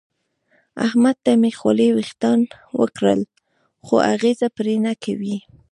[0.85, 2.39] احمد ته مې خولې وېښتان
[2.79, 3.21] وکړل
[3.85, 5.37] خو اغېزه پرې نه کوي.